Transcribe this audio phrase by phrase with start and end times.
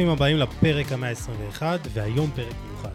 [0.00, 1.62] ברוכים הבאים לפרק המאה ה-21,
[1.92, 2.92] והיום פרק מיוחד.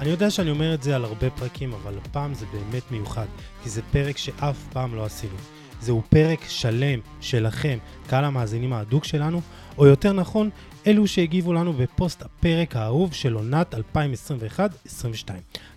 [0.00, 3.26] אני יודע שאני אומר את זה על הרבה פרקים, אבל הפעם זה באמת מיוחד,
[3.62, 5.34] כי זה פרק שאף פעם לא עשינו.
[5.80, 9.40] זהו פרק שלם שלכם, קהל המאזינים ההדוק שלנו,
[9.78, 10.50] או יותר נכון,
[10.86, 13.78] אלו שהגיבו לנו בפוסט הפרק האהוב של עונת 2021-2022.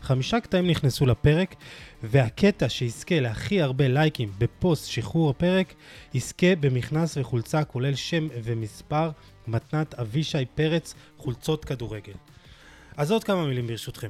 [0.01, 1.55] חמישה קטעים נכנסו לפרק,
[2.03, 5.73] והקטע שיזכה להכי הרבה לייקים בפוסט שחרור הפרק,
[6.13, 9.09] יזכה במכנס וחולצה כולל שם ומספר
[9.47, 12.13] מתנת אבישי פרץ, חולצות כדורגל.
[12.97, 14.09] אז עוד כמה מילים ברשותכם.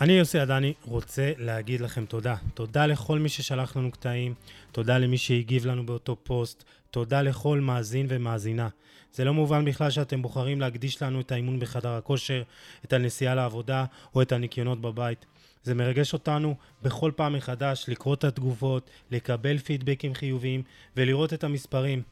[0.00, 2.36] אני יוסי עדני רוצה להגיד לכם תודה.
[2.54, 4.34] תודה לכל מי ששלח לנו קטעים,
[4.72, 8.68] תודה למי שהגיב לנו באותו פוסט, תודה לכל מאזין ומאזינה.
[9.12, 12.42] זה לא מובן בכלל שאתם בוחרים להקדיש לנו את האימון בחדר הכושר,
[12.84, 13.84] את הנסיעה לעבודה
[14.14, 15.26] או את הניקיונות בבית.
[15.62, 20.62] זה מרגש אותנו בכל פעם מחדש לקרוא את התגובות, לקבל פידבקים חיוביים
[20.96, 22.02] ולראות את המספרים.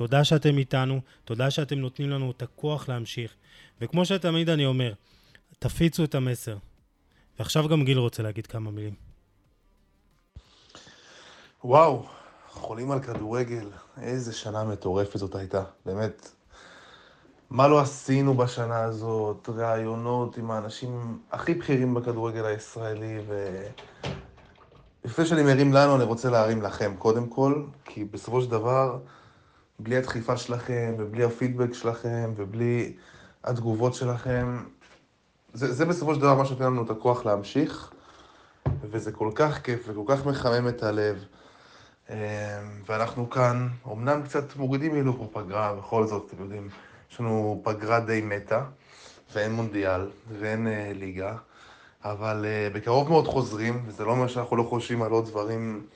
[0.00, 3.34] תודה שאתם איתנו, תודה שאתם נותנים לנו את הכוח להמשיך.
[3.80, 4.92] וכמו שתמיד אני אומר,
[5.58, 6.56] תפיצו את המסר.
[7.38, 8.94] ועכשיו גם גיל רוצה להגיד כמה מילים.
[11.64, 12.06] וואו,
[12.48, 13.70] חולים על כדורגל,
[14.02, 16.30] איזה שנה מטורפת זאת הייתה, באמת.
[17.50, 23.62] מה לא עשינו בשנה הזאת, ראיונות עם האנשים הכי בכירים בכדורגל הישראלי, ו...
[25.04, 28.98] לפני שאני מרים לנו, אני רוצה להרים לכם, קודם כל, כי בסופו של דבר,
[29.82, 32.92] בלי הדחיפה שלכם, ובלי הפידבק שלכם, ובלי
[33.44, 34.64] התגובות שלכם,
[35.52, 37.92] זה, זה בסופו של דבר מה שנותן לנו את הכוח להמשיך,
[38.90, 41.24] וזה כל כך כיף וכל כך מחמם את הלב.
[42.10, 42.16] אמ,
[42.86, 46.68] ואנחנו כאן, אמנם קצת מורידים הילוך בפגרה, בכל זאת, אתם יודעים,
[47.12, 48.64] יש לנו פגרה די מתה,
[49.34, 50.00] ואין מונדיאל,
[50.38, 51.36] ואין uh, ליגה,
[52.04, 55.86] אבל uh, בקרוב מאוד חוזרים, וזה לא אומר שאנחנו לא חושבים על עוד דברים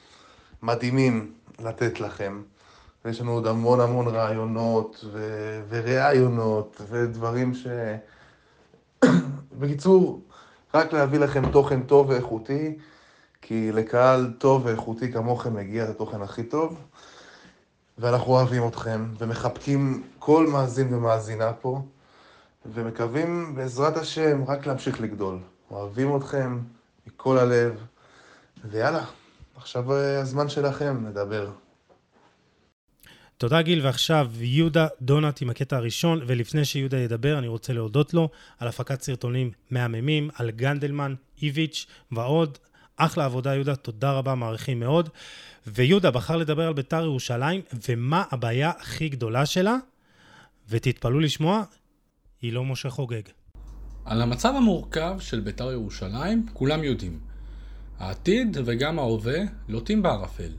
[0.63, 2.43] מדהימים לתת לכם.
[3.05, 7.67] ויש לנו עוד המון המון רעיונות ו- וראיונות ודברים ש...
[9.59, 10.21] בקיצור,
[10.75, 12.79] רק להביא לכם תוכן טוב ואיכותי,
[13.43, 16.81] כי לקהל טוב ואיכותי כמוכם מגיע את התוכן הכי טוב,
[17.99, 21.83] ואנחנו אוהבים אתכם, ומחבקים כל מאזין ומאזינה פה,
[22.67, 25.39] ומקווים בעזרת השם רק להמשיך לגדול.
[25.71, 26.59] אוהבים אתכם
[27.07, 27.81] מכל הלב,
[28.65, 29.05] ויאללה,
[29.57, 31.51] עכשיו הזמן שלכם לדבר.
[33.39, 38.29] תודה גיל, ועכשיו יהודה דונט עם הקטע הראשון, ולפני שיהודה ידבר, אני רוצה להודות לו
[38.59, 42.59] על הפקת סרטונים מהממים, על גנדלמן, איביץ' ועוד.
[42.97, 45.09] אחלה עבודה יהודה, תודה רבה, מעריכים מאוד.
[45.67, 49.77] ויהודה בחר לדבר על ביתר ירושלים, ומה הבעיה הכי גדולה שלה,
[50.69, 51.63] ותתפלאו לשמוע,
[52.43, 53.23] היא לא משה חוגג.
[54.05, 57.21] על המצב המורכב של ביתר ירושלים כולם יודעים.
[57.99, 60.51] העתיד וגם ההווה לוטים בערפל.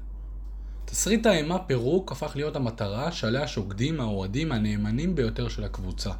[0.86, 6.12] תסריט האימה פירוק הפך להיות המטרה שעליה שוקדים האוהדים הנאמנים ביותר של הקבוצה.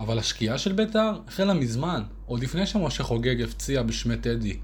[0.00, 4.56] אבל השקיעה של בית"ר החלה מזמן, עוד לפני שמשה חוגג הפציע בשמי טדי,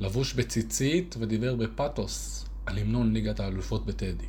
[0.00, 4.26] לבוש בציצית ודיבר בפתוס על המנון ליגת האלופות בטדי.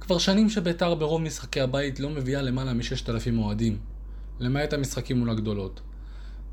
[0.00, 3.78] כבר שנים שבית"ר ברוב משחקי הבית לא מביאה למעלה מ-6,000 אוהדים,
[4.40, 5.80] למעט המשחקים מול הגדולות.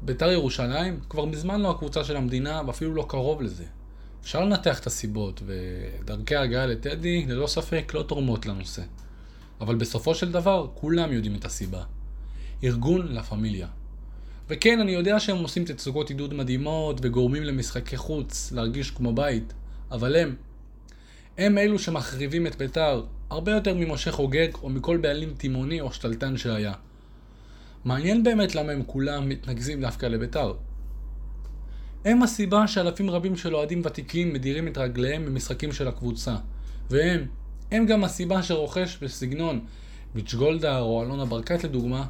[0.01, 3.65] בית"ר ירושלים כבר מזמן לא הקבוצה של המדינה ואפילו לא קרוב לזה.
[4.21, 8.81] אפשר לנתח את הסיבות, ודרכי ההגעה לטדי ללא ספק לא תורמות לנושא.
[9.61, 11.83] אבל בסופו של דבר, כולם יודעים את הסיבה.
[12.63, 13.67] ארגון לה פמיליה.
[14.49, 19.53] וכן, אני יודע שהם עושים תצוגות עידוד מדהימות וגורמים למשחקי חוץ להרגיש כמו בית,
[19.91, 20.35] אבל הם,
[21.37, 26.37] הם אלו שמחריבים את בית"ר הרבה יותר ממשה חוגג או מכל בעלים תימוני או שתלטן
[26.37, 26.73] שהיה.
[27.85, 30.53] מעניין באמת למה הם כולם מתנקזים דווקא לבית"ר.
[32.05, 36.35] הם הסיבה שאלפים רבים של אוהדים ותיקים מדירים את רגליהם במשחקים של הקבוצה.
[36.89, 37.25] והם,
[37.71, 39.59] הם גם הסיבה שרוכש בסגנון
[40.15, 42.07] ביץ' גולדהר או אלונה ברקת לדוגמה,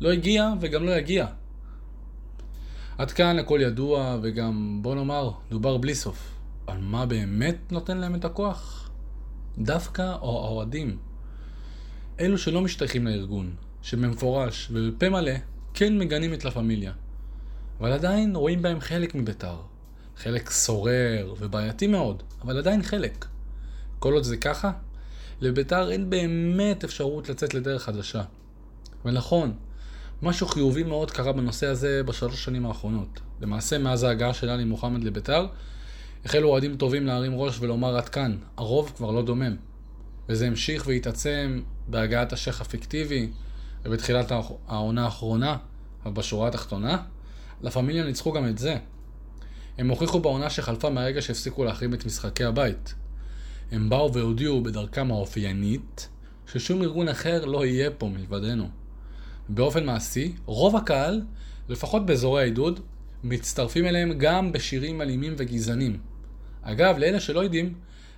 [0.00, 1.26] לא הגיע וגם לא יגיע.
[2.98, 6.34] עד כאן הכל ידוע וגם, בוא נאמר, דובר בלי סוף.
[6.66, 8.90] על מה באמת נותן להם את הכוח?
[9.58, 10.96] דווקא או האוהדים.
[12.20, 15.32] אלו שלא משתייכים לארגון, שבמפורש ובפה מלא
[15.74, 16.92] כן מגנים את לה פמיליה.
[17.82, 19.56] אבל עדיין רואים בהם חלק מביתר.
[20.16, 23.26] חלק סורר ובעייתי מאוד, אבל עדיין חלק.
[23.98, 24.72] כל עוד זה ככה,
[25.40, 28.22] לביתר אין באמת אפשרות לצאת לדרך חדשה.
[29.04, 29.52] ונכון,
[30.22, 33.20] משהו חיובי מאוד קרה בנושא הזה בשלוש שנים האחרונות.
[33.40, 35.46] למעשה, מאז ההגעה של עלי מוחמד לביתר,
[36.24, 39.56] החלו אוהדים טובים להרים ראש ולומר עד כאן, הרוב כבר לא דומם.
[40.28, 43.30] וזה המשיך והתעצם בהגעת השייח הפיקטיבי,
[43.84, 44.32] ובתחילת
[44.68, 45.56] העונה האחרונה,
[46.04, 47.02] אבל בשורה התחתונה,
[47.62, 48.76] לה פמיליה ניצחו גם את זה.
[49.78, 52.94] הם הוכיחו בעונה שחלפה מהרגע שהפסיקו להחרים את משחקי הבית.
[53.72, 56.08] הם באו והודיעו בדרכם האופיינית
[56.52, 58.68] ששום ארגון אחר לא יהיה פה מלבדנו.
[59.48, 61.22] באופן מעשי, רוב הקהל,
[61.68, 62.80] לפחות באזורי העידוד,
[63.24, 65.98] מצטרפים אליהם גם בשירים אלימים וגזענים.
[66.62, 67.74] אגב, לאלה שלא יודעים,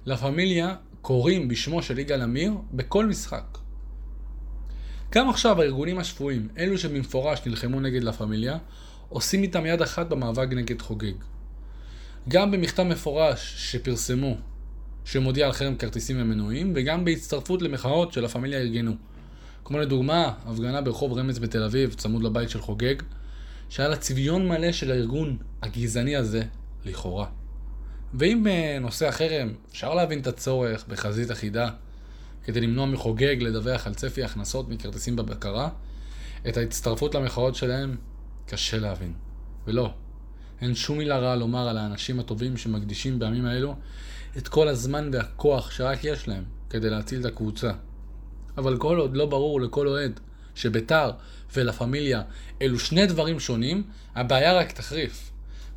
[0.07, 3.59] לה פמיליה קוראים בשמו של יגאל עמיר בכל משחק.
[5.13, 8.59] גם עכשיו הארגונים השפויים, אלו שבמפורש נלחמו נגד לה פמיליה,
[9.15, 11.13] עושים איתם יד אחת במאבק נגד חוגג.
[12.29, 14.37] גם במכתב מפורש שפרסמו,
[15.05, 18.93] שמודיע על חרם כרטיסים ומנויים, וגם בהצטרפות למחאות של הפמיליה ארגנו.
[19.65, 22.95] כמו לדוגמה, הפגנה ברחוב רמז בתל אביב, צמוד לבית של חוגג,
[23.69, 26.43] שהיה לה צביון מלא של הארגון הגזעני הזה,
[26.85, 27.27] לכאורה.
[28.15, 31.71] ואם בנושא החרם אפשר להבין את הצורך בחזית אחידה
[32.45, 35.69] כדי למנוע מחוגג לדווח על צפי הכנסות מכרטיסים בבקרה,
[36.49, 37.97] את ההצטרפות למחאות שלהם
[38.47, 39.13] קשה להבין.
[39.67, 39.95] ולא,
[40.61, 43.75] אין שום מילה רעה לומר על האנשים הטובים שמקדישים בימים האלו
[44.39, 47.73] את כל הזמן והכוח שרק יש להם כדי להציל את הקבוצה.
[48.59, 50.21] אבל כל עוד לא ברור לכל אוהד
[50.55, 51.11] שביתר
[51.55, 52.23] ולה פמיליה
[52.63, 53.83] אלו שני דברים שונים,
[54.15, 55.31] הבעיה רק תחריף.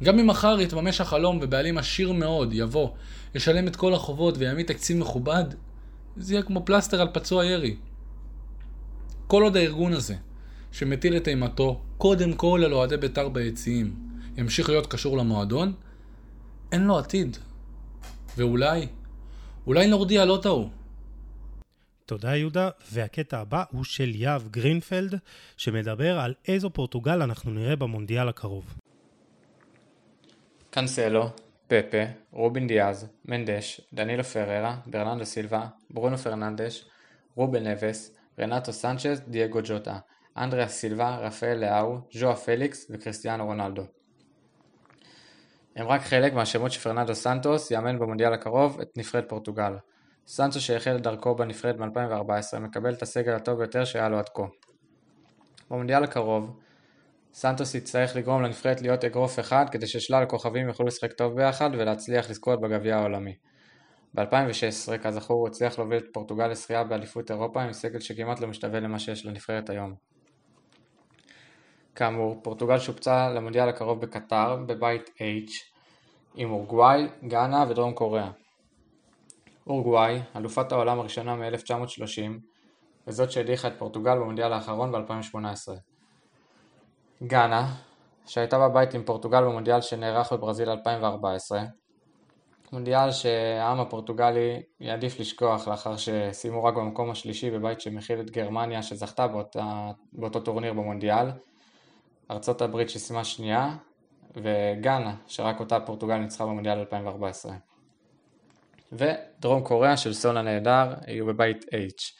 [0.04, 2.90] גם אם מחר יתממש החלום ובעלים עשיר מאוד יבוא,
[3.36, 5.44] ישלם את כל החובות ויעמיד תקציב מכובד,
[6.18, 7.76] זה יהיה כמו פלסטר על פצוע ירי.
[9.28, 10.16] כל עוד הארגון הזה,
[10.72, 13.96] שמטיל את אימתו קודם כל על אוהדי בית"ר ביציעים,
[14.38, 15.74] ימשיך להיות קשור למועדון,
[16.72, 17.38] אין לו עתיד.
[18.38, 18.88] ואולי,
[19.68, 20.70] אולי נורדיה לא טעו.
[22.06, 25.16] תודה יהודה, והקטע הבא הוא של יהב גרינפלד,
[25.58, 28.74] שמדבר על איזו פורטוגל אנחנו נראה במונדיאל הקרוב.
[30.70, 31.30] קאנסלו,
[31.68, 36.86] פפה, רובן דיאז, מנדש, דנילו פריירה, ברננדו סילבה, ברונו פרננדש,
[37.36, 40.00] רובן נבס, רנטו סנצ'ז, דייגו ג'וטה,
[40.38, 43.84] אנדרה סילבה, רפאל לאאו, ז'ואאו פליקס וקריסטיאנו רונלדו.
[45.76, 49.74] הם רק חלק מהשמות שפרננדו סנטוס יאמן במונדיאל הקרוב את נבחרת פורטוגל.
[50.28, 54.44] סנטוס שהחל את דרכו בנבחרת ב-2014 מקבל את הסגל הטוב ביותר שהיה לו עד כה.
[55.70, 56.60] במונדיאל הקרוב,
[57.34, 62.30] סנטוס יצטרך לגרום לנבחרת להיות אגרוף אחד כדי ששלל הכוכבים יוכלו לשחק טוב ביחד ולהצליח
[62.30, 63.36] לזכות בגביע העולמי.
[64.14, 68.80] ב-2016, כזכור, הוא הצליח להוביל את פורטוגל לשחייה באליפות אירופה עם סגל שכמעט לא משתווה
[68.80, 70.17] למה שיש לנבחרת היום.
[71.98, 75.52] כאמור, פורטוגל שופצה למונדיאל הקרוב בקטר, בבית H,
[76.36, 78.30] עם אורוגוואי, גאנה ודרום קוריאה.
[79.68, 82.32] אורוגוואי, אלופת העולם הראשונה מ-1930,
[83.08, 85.38] וזאת שהדיחה את פורטוגל במונדיאל האחרון ב-2018.
[87.24, 87.74] גאנה,
[88.26, 91.64] שהייתה בבית עם פורטוגל במונדיאל שנערך בברזיל 2014,
[92.72, 99.28] מונדיאל שהעם הפורטוגלי יעדיף לשכוח לאחר שסיימו רק במקום השלישי בבית שמכיל את גרמניה שזכתה
[99.28, 101.28] באותה, באותו טורניר במונדיאל,
[102.32, 103.76] ארצות הברית שסיימה שנייה,
[104.36, 107.54] וגאנה שרק אותה פורטוגל ניצחה במונדיאל 2014.
[108.92, 112.14] ודרום קוריאה של סון הנהדר יהיו בבית H.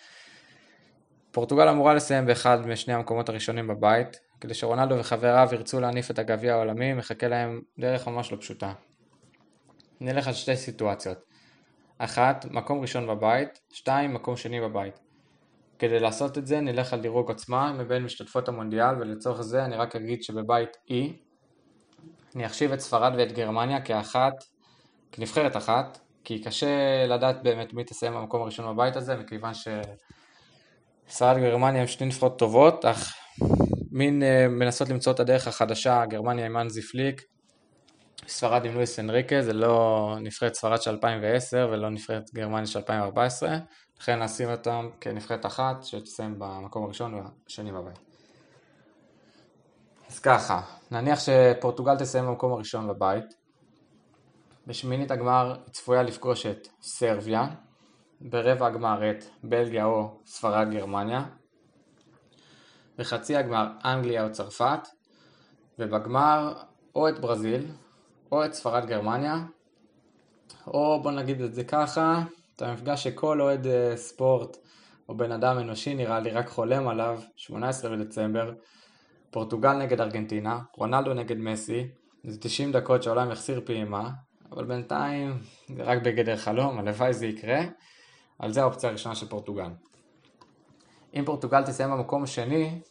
[1.32, 6.54] פורטוגל אמורה לסיים באחד משני המקומות הראשונים בבית, כדי שרונלדו וחבריו ירצו להניף את הגביע
[6.54, 8.74] העולמי, מחכה להם דרך ממש לא פשוטה.
[10.00, 11.18] נלך על שתי סיטואציות.
[11.98, 15.07] אחת, מקום ראשון בבית, שתיים, מקום שני בבית.
[15.80, 19.96] כדי לעשות את זה נלך על דירוג עוצמה מבין משתתפות המונדיאל ולצורך זה אני רק
[19.96, 20.94] אגיד שבבית E
[22.36, 24.34] אני אחשיב את ספרד ואת גרמניה כאחת,
[25.12, 29.52] כנבחרת אחת, כי קשה לדעת באמת מי תסיים במקום הראשון בבית הזה מכיוון
[31.08, 33.14] שספרד וגרמניה הם שתי נבחרות טובות אך
[33.92, 37.22] מין uh, מנסות למצוא את הדרך החדשה, גרמניה עם אנזי פליק,
[38.28, 43.58] ספרד עם לואיס אנריקה, זה לא נבחרת ספרד של 2010 ולא נבחרת גרמניה של 2014,
[44.00, 48.00] לכן נשים אותם כנבחרת אחת שתסיים במקום הראשון והשני בבית.
[50.10, 50.62] אז ככה,
[50.92, 53.26] נניח שפורטוגל תסיים במקום הראשון בבית,
[54.68, 57.48] בשמינית הגמר היא צפויה לפגוש את סרביה,
[58.22, 61.26] ברבע הגמר את בלגיה או ספרד גרמניה,
[62.98, 64.88] בחצי הגמר אנגליה או צרפת,
[65.80, 66.54] ובגמר
[66.96, 67.66] או את ברזיל,
[68.32, 69.36] או את ספרד גרמניה,
[70.68, 72.24] או בוא נגיד את זה ככה,
[72.58, 74.58] את המפגש שכל אוהד אה, ספורט
[75.10, 78.54] או בן אדם אנושי נראה לי רק חולם עליו, 18 בדצמבר,
[79.32, 81.88] פורטוגל נגד ארגנטינה, רונלדו נגד מסי,
[82.24, 84.10] זה 90 דקות שהעולם יחסיר פעימה,
[84.52, 85.40] אבל בינתיים
[85.76, 87.60] זה רק בגדר חלום, הלוואי זה יקרה,
[88.40, 89.70] על זה האופציה הראשונה של פורטוגל.
[91.14, 92.82] אם פורטוגל תסיים במקום השני,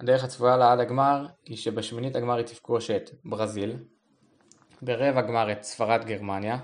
[0.00, 3.76] הדרך הצפויה לה עד הגמר היא שבשמינית הגמר היא תפגוש את ברזיל,
[4.82, 6.58] ברבע גמר את ספרד גרמניה,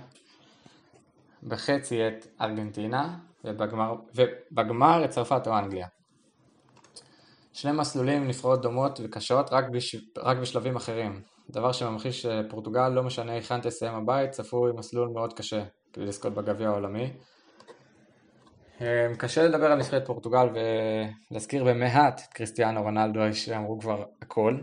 [1.47, 5.87] בחצי את ארגנטינה, ובגמר, ובגמר את צרפת או אנגליה.
[7.53, 9.97] שני מסלולים נבחרות דומות וקשות רק, בש...
[10.19, 15.65] רק בשלבים אחרים, דבר שממחיש שפורטוגל לא משנה היכן תסיים הבית, צפוי מסלול מאוד קשה
[15.93, 17.13] כדי לזכות בגביע העולמי.
[18.81, 20.49] אה, קשה לדבר על נבחרת פורטוגל
[21.31, 24.59] ולהזכיר במעט את קריסטיאנו רונלדו שאמרו כבר הכל.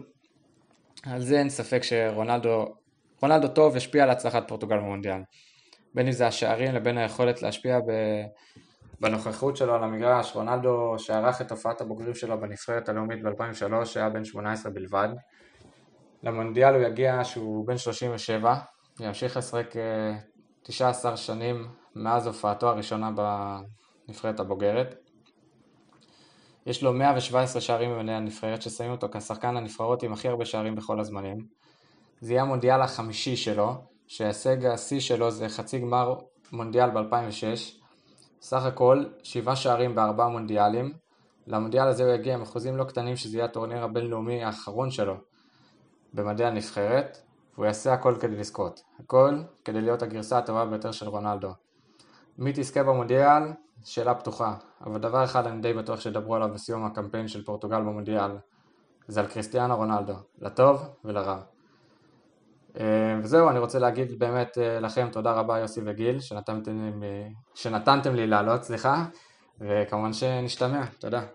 [1.04, 2.66] על זה אין ספק שרונלדו
[3.22, 5.22] רונלדו טוב השפיע על הצלחת פורטוגל במונדיאל.
[5.94, 7.92] בין אם זה השערים לבין היכולת להשפיע ב...
[9.00, 14.26] בנוכחות שלו על המגרש, רונלדו שערך את הופעת הבוגרים שלו בנבחרת הלאומית ב-2003 היה בן
[14.26, 15.10] 18 בלבד.
[16.24, 18.56] למונדיאל הוא יגיע שהוא בן 37,
[19.00, 19.74] וימשיך לשחק
[20.64, 23.10] 19 אה, שנים מאז הופעתו הראשונה
[24.08, 24.96] בנבחרת הבוגרת.
[26.66, 31.00] יש לו 117 שערים במדי הנבחרת ששמים אותו כשחקן הנבחרות עם הכי הרבה שערים בכל
[31.00, 31.38] הזמנים.
[32.22, 33.76] זה יהיה המונדיאל החמישי שלו,
[34.08, 36.16] שההישג השיא שלו זה חצי גמר
[36.52, 37.84] מונדיאל ב-2006.
[38.42, 40.94] סך הכל, שבעה שערים בארבעה מונדיאלים.
[41.48, 45.16] למונדיאל הזה הוא יגיע עם אחוזים לא קטנים שזה יהיה הטורניר הבינלאומי האחרון שלו
[46.14, 47.18] במדעי הנבחרת,
[47.54, 48.84] והוא יעשה הכל כדי לזכות.
[49.00, 51.52] הכל כדי להיות הגרסה הטובה ביותר של רונלדו.
[52.38, 53.44] מי תזכה במונדיאל?
[53.86, 58.32] שאלה פתוחה, אבל דבר אחד אני די בטוח שידברו עליו בסיום הקמפיין של פורטוגל במונדיאל,
[59.08, 61.53] זה על קריסטיאנו רונלדו, לטוב ולרע.
[62.80, 67.02] אה, וזהו, אני רוצה להגיד באמת אה, לכם תודה רבה יוסי וגיל שנתנתם,
[67.56, 69.06] שנתנתם לי לעלות, סליחה,
[69.60, 71.26] וכמובן שנשתמע, תודה.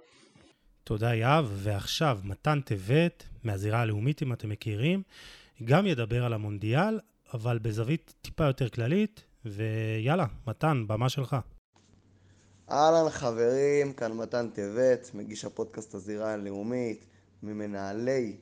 [0.85, 5.03] תודה יהב, ועכשיו מתן טבת מהזירה הלאומית אם אתם מכירים,
[5.65, 7.01] גם ידבר על המונדיאל,
[7.35, 11.37] אבל בזווית טיפה יותר כללית, ויאללה, מתן, במה שלך.
[12.71, 17.07] אהלן חברים, כאן מתן טבת, מגיש הפודקאסט הזירה הלאומית,
[17.43, 18.37] ממנהלי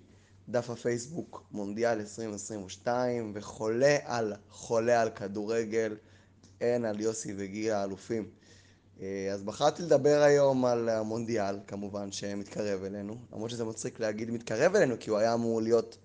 [0.49, 5.97] דף הפייסבוק מונדיאל 2022 וחולה על, חולה על כדורגל,
[6.61, 8.31] אין על יוסי וגיל האלופים.
[9.01, 14.75] אה, אז בחרתי לדבר היום על המונדיאל, כמובן, שמתקרב אלינו, למרות שזה מצחיק להגיד מתקרב
[14.75, 15.99] אלינו, כי הוא היה אמור להיות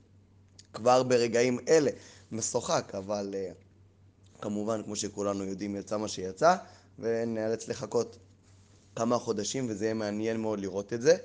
[0.74, 1.92] כבר ברגעים אלה
[2.32, 3.52] משוחק, אבל אה,
[4.42, 6.56] כמובן, כמו שכולנו יודעים, יצא מה שיצא,
[7.00, 8.18] ונאלץ לחכות
[8.96, 11.18] כמה חודשים, וזה יהיה מעניין מאוד לראות את זה.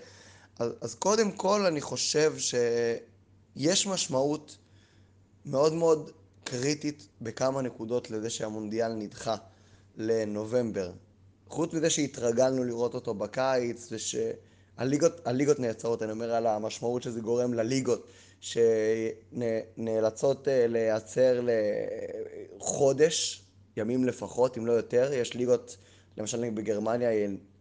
[0.58, 4.56] אז, אז קודם כל אני חושב שיש משמעות
[5.46, 6.10] מאוד מאוד
[6.44, 9.36] קריטית בכמה נקודות לזה שהמונדיאל נדחה
[9.96, 10.92] לנובמבר.
[11.48, 18.06] חוץ מזה שהתרגלנו לראות אותו בקיץ ושהליגות נעצרות, אני אומר על המשמעות שזה גורם לליגות
[18.40, 21.40] שנאלצות אה, להיעצר
[22.56, 23.42] לחודש,
[23.76, 25.12] ימים לפחות, אם לא יותר.
[25.12, 25.76] יש ליגות,
[26.16, 27.10] למשל בגרמניה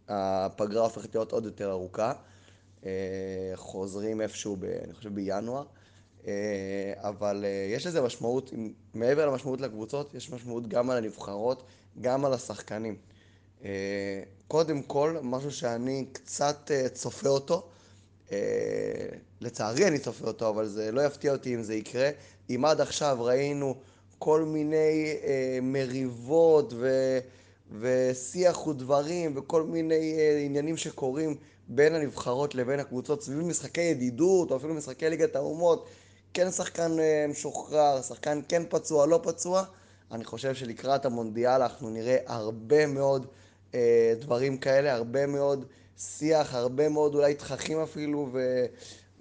[0.07, 2.13] הפגרה הופכת להיות עוד יותר ארוכה.
[2.86, 2.92] אה,
[3.56, 5.63] חוזרים איפשהו, ב, אני חושב בינואר,
[6.27, 8.54] אה, אבל אה, יש לזה משמעות,
[8.94, 11.63] מעבר למשמעות לקבוצות, יש משמעות גם על הנבחרות,
[12.01, 12.96] גם על השחקנים.
[14.48, 17.70] קודם כל, משהו שאני קצת צופה אותו,
[19.42, 22.10] לצערי אני צופה אותו, אבל זה לא יפתיע אותי אם זה יקרה.
[22.50, 23.75] אם עד עכשיו ראינו
[24.20, 25.15] כל מיני
[25.62, 26.89] מריבות ו...
[27.80, 31.36] ושיח ודברים וכל מיני עניינים שקורים
[31.67, 35.86] בין הנבחרות לבין הקבוצות סביב משחקי ידידות או אפילו משחקי ליגת האומות,
[36.34, 39.63] כן שחקן אה, משוחרר, שחקן כן פצוע, לא פצוע,
[40.12, 43.25] אני חושב שלקראת המונדיאל אנחנו נראה הרבה מאוד
[43.75, 45.65] אה, דברים כאלה, הרבה מאוד
[45.98, 48.65] שיח, הרבה מאוד אולי תככים אפילו ו,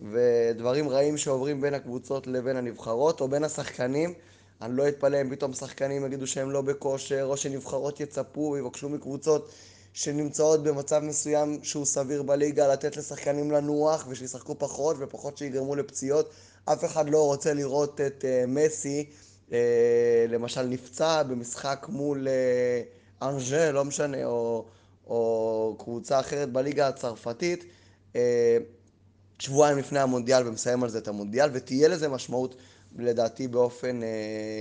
[0.02, 4.14] ודברים רעים שעוברים בין הקבוצות לבין הנבחרות או בין השחקנים.
[4.62, 9.50] אני לא אתפלא אם פתאום שחקנים יגידו שהם לא בכושר, או שנבחרות יצפו ויבקשו מקבוצות
[9.94, 16.30] שנמצאות במצב מסוים שהוא סביר בליגה, לתת לשחקנים לנוח ושישחקו פחות ופחות שיגרמו לפציעות.
[16.64, 19.10] אף אחד לא רוצה לראות את uh, מסי,
[19.48, 19.52] uh,
[20.28, 24.64] למשל, נפצע במשחק מול uh, אנג'ה, לא משנה, או,
[25.06, 27.64] או קבוצה אחרת בליגה הצרפתית,
[28.12, 28.16] uh,
[29.38, 32.54] שבועיים לפני המונדיאל ומסיים על זה את המונדיאל, ותהיה לזה משמעות.
[32.98, 34.08] לדעתי באופן אה,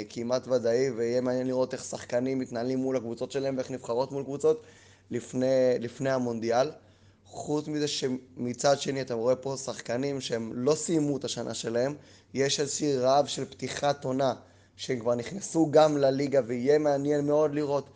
[0.10, 4.64] כמעט ודאי, ויהיה מעניין לראות איך שחקנים מתנהלים מול הקבוצות שלהם ואיך נבחרות מול קבוצות.
[5.12, 6.72] לפני, לפני המונדיאל.
[7.26, 11.96] חוץ מזה שמצד שני אתה רואה פה שחקנים שהם לא סיימו את השנה שלהם,
[12.34, 14.34] יש איזושהי רעב של פתיחת עונה,
[14.76, 17.90] שהם כבר נכנסו גם לליגה ויהיה מעניין מאוד לראות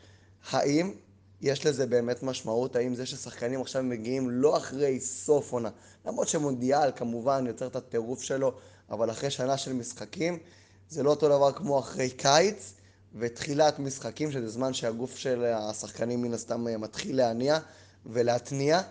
[0.52, 0.94] האם
[1.42, 5.70] יש לזה באמת משמעות, האם זה ששחקנים עכשיו מגיעים לא אחרי סוף עונה,
[6.06, 8.54] למרות שמונדיאל כמובן יוצר את הטירוף שלו,
[8.90, 10.40] אבל אחרי שנה של משחקים,
[10.90, 12.74] זה לא אותו דבר כמו אחרי קיץ,
[13.20, 17.60] ותחילת משחקים, שזה זמן שהגוף של השחקנים מן הסתם אה, מתחיל להניע
[18.06, 18.82] ולהתניע,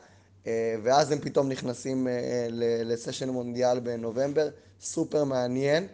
[0.47, 2.47] אה, ואז הם פתאום נכנסים אה,
[2.85, 4.49] לסשן מונדיאל בנובמבר,
[4.81, 5.87] סופר מעניין.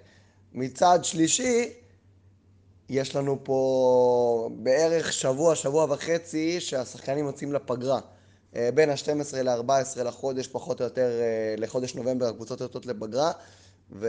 [0.54, 1.72] מצד שלישי,
[2.88, 8.00] יש לנו פה בערך שבוע, שבוע וחצי, שהשחקנים יוצאים לפגרה.
[8.74, 11.10] בין ה-12 ל-14 לחודש, פחות או יותר,
[11.56, 13.32] לחודש נובמבר, הקבוצות יוצאות לפגרה,
[13.92, 14.08] ו...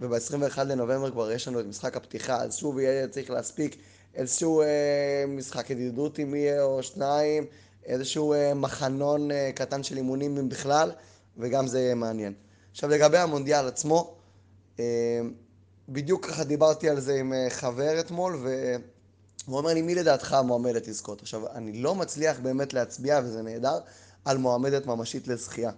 [0.00, 3.76] וב-21 לנובמבר כבר יש לנו את משחק הפתיחה, אז שוב יהיה צריך להספיק
[4.14, 7.46] איזשהו אה, משחק ידידות אם יהיה או שניים,
[7.86, 10.92] איזשהו אה, מחנון אה, קטן של אימונים אם בכלל,
[11.36, 12.32] וגם זה יהיה מעניין.
[12.70, 14.14] עכשיו לגבי המונדיאל עצמו,
[14.80, 15.20] אה,
[15.88, 21.22] בדיוק ככה דיברתי על זה עם חבר אתמול, והוא אומר לי, מי לדעתך המועמדת לזכות?
[21.22, 23.78] עכשיו, אני לא מצליח באמת להצביע, וזה נהדר,
[24.24, 25.70] על מועמדת ממשית לזכייה.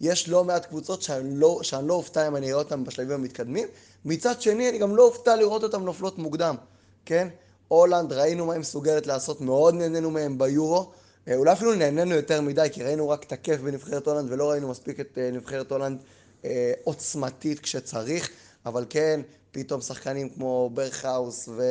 [0.00, 3.68] יש לא מעט קבוצות שאני לא, שאני לא אופתע אם אני אראה אותן בשלבים המתקדמים.
[4.04, 6.56] מצד שני, אני גם לא אופתע לראות אותן נופלות מוקדם,
[7.04, 7.28] כן?
[7.68, 10.90] הולנד, ראינו מה היא מסוגלת לעשות, מאוד נהנינו מהם ביורו.
[11.28, 15.00] אה, אולי אפילו נהנינו יותר מדי, כי ראינו רק תקף בנבחרת הולנד ולא ראינו מספיק
[15.00, 15.98] את אה, נבחרת הולנד
[16.44, 18.30] אה, עוצמתית כשצריך,
[18.66, 19.20] אבל כן,
[19.52, 21.62] פתאום שחקנים כמו ברכהאוס, ו...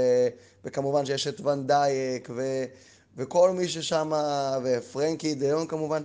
[0.66, 2.66] וכמובן שיש את ונדייק, ו...
[3.18, 4.12] וכל מי ששם,
[4.64, 6.04] ופרנקי דיון כמובן,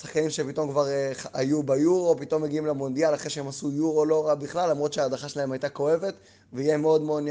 [0.00, 0.86] שחקנים שפתאום כבר
[1.32, 5.52] היו ביורו, פתאום מגיעים למונדיאל אחרי שהם עשו יורו לא רע בכלל, למרות שההדחה שלהם
[5.52, 6.14] הייתה כואבת,
[6.52, 7.22] ויהיה מאוד מאוד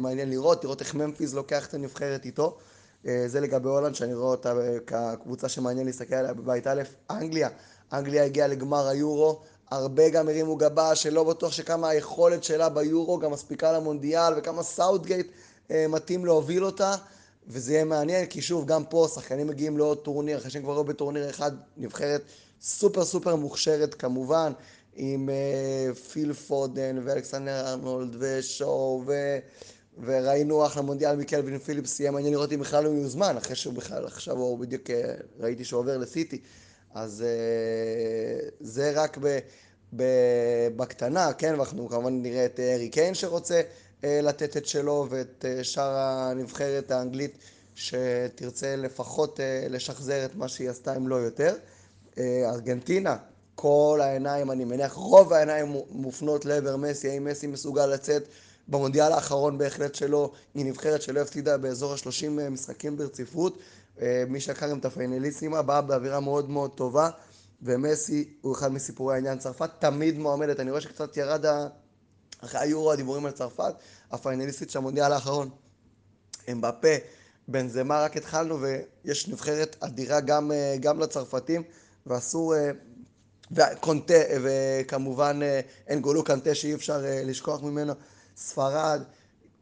[0.00, 2.56] מעניין לראות, לראות איך ממפיס לוקח את הנבחרת איתו.
[3.06, 4.54] אה, זה לגבי הולנד, שאני רואה אותה
[4.86, 7.48] כקבוצה שמעניין להסתכל עליה בבית א', אנגליה.
[7.92, 13.30] אנגליה הגיעה לגמר היורו, הרבה גם הרימו גבה שלא בטוח שכמה היכולת שלה ביורו גם
[13.30, 15.26] מספיקה למונדיאל וכמה סאוטגייט
[15.70, 16.94] אה, מתאים להוביל אותה
[17.48, 20.84] וזה יהיה מעניין כי שוב גם פה שחקנים מגיעים לעוד טורניר אחרי שהם כבר היו
[20.84, 22.22] בטורניר אחד נבחרת
[22.60, 24.52] סופר סופר מוכשרת כמובן
[24.94, 29.38] עם אה, פיל פודן ואלכסנדר ארנולד ושואו ו...
[30.02, 34.06] וראינו אחלה מונדיאל מקלווין פיליפס, יהיה מעניין לראות אם בכלל הוא יוזמן, אחרי שהוא בכלל,
[34.06, 36.40] עכשיו הוא בדיוק, אה, ראיתי שהוא עובר לסיטי.
[36.94, 39.38] אז אה, זה רק ב,
[39.96, 40.04] ב,
[40.76, 43.60] בקטנה, כן, ואנחנו כמובן נראה את ארי קיין שרוצה
[44.02, 47.38] לתת את שלו, ואת שאר הנבחרת האנגלית
[47.74, 49.40] שתרצה לפחות
[49.70, 51.54] לשחזר את מה שהיא עשתה, אם לא יותר.
[52.18, 53.16] ארגנטינה,
[53.54, 58.28] כל העיניים, אני מניח, רוב העיניים מופנות לעבר מסי, האם מסי מסוגל לצאת
[58.68, 63.58] במונדיאל האחרון בהחלט שלו, היא נבחרת שלא הפסידה באזור ה-30 אה, משחקים ברציפות.
[64.00, 67.10] אה, מי שלקח גם את הפיינליסימה באה באווירה מאוד מאוד טובה,
[67.62, 69.38] ומסי הוא אחד מסיפורי העניין.
[69.38, 71.44] צרפת תמיד מועמדת, אני רואה שקצת ירד
[72.44, 73.74] אחרי היורו הדיבורים על צרפת,
[74.10, 75.50] הפיינליסטית של המונדיאל האחרון.
[76.48, 76.88] הם בפה,
[77.48, 81.62] בנזמה רק התחלנו, ויש נבחרת אדירה גם, אה, גם לצרפתים,
[82.06, 82.54] ואסור...
[83.52, 85.40] וקונטה, וכמובן
[85.90, 87.92] אנגולו קנטה שאי אפשר לשכוח ממנו.
[88.36, 89.02] ספרד,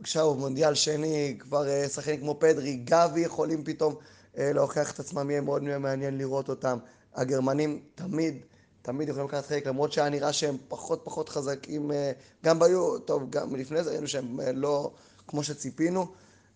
[0.01, 3.95] עכשיו מונדיאל שני, כבר אה, שחקנים כמו פדרי, גבי יכולים פתאום
[4.39, 6.79] אה, להוכיח את עצמם, יהיה מאוד מעניין לראות אותם.
[7.15, 8.45] הגרמנים תמיד,
[8.87, 12.13] תמיד יכולים לקחת חלק, למרות שהיה נראה שהם פחות פחות חזקים, אה,
[12.45, 14.91] גם ביו, טוב, גם לפני זה ראינו שהם לא
[15.29, 16.07] כמו שציפינו.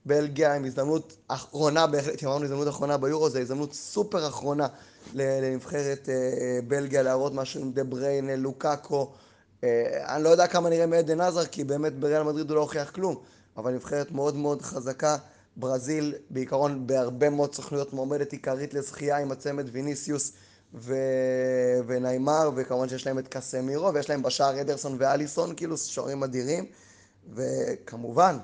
[0.06, 4.66] בלגיה עם הזדמנות אחרונה, בהחלט אמרנו הזדמנות אחרונה ביורו, זו הזדמנות סופר אחרונה
[5.14, 6.08] לנבחרת
[6.68, 9.12] בלגיה להראות משהו עם דה בריינה, לוקאקו,
[9.64, 12.90] אה, אני לא יודע כמה נראה מעדן עזר, כי באמת בריאל מדריד הוא לא הוכיח
[12.90, 13.16] כלום,
[13.56, 15.16] אבל נבחרת מאוד מאוד חזקה.
[15.56, 20.32] ברזיל, בעיקרון, בהרבה מאוד סוכנויות מועמדת עיקרית לזכייה עם הצמד ויניסיוס
[20.74, 20.94] ו...
[21.86, 26.66] וניימר, וכמובן שיש להם את קסמירו, ויש להם בשער אדרסון ואליסון, כאילו שוערים אדירים,
[27.34, 28.38] וכמובן,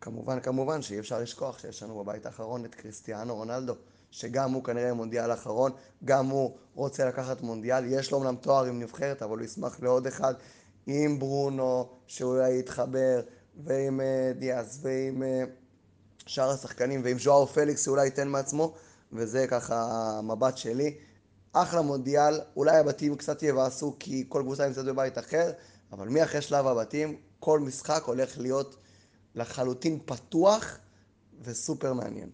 [0.00, 3.74] כמובן, כמובן שאי אפשר לשכוח שיש לנו בבית האחרון את קריסטיאנו רונלדו.
[4.10, 5.72] שגם הוא כנראה מונדיאל אחרון,
[6.04, 10.06] גם הוא רוצה לקחת מונדיאל, יש לו אמנם תואר עם נבחרת, אבל הוא ישמח לעוד
[10.06, 10.34] אחד
[10.86, 13.20] עם ברונו, שאולי יתחבר,
[13.64, 15.50] ועם uh, דיאס, ועם uh,
[16.26, 18.74] שאר השחקנים, ועם ז'ואר פליקס שאולי ייתן מעצמו,
[19.12, 19.84] וזה ככה
[20.18, 20.96] המבט שלי.
[21.52, 25.50] אחלה מונדיאל, אולי הבתים קצת יבאסו כי כל קבוצה נמצאת בבית אחר,
[25.92, 28.76] אבל מי אחרי שלב הבתים, כל משחק הולך להיות
[29.34, 30.78] לחלוטין פתוח
[31.42, 32.30] וסופר מעניין.